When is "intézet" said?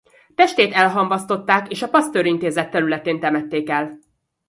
2.25-2.69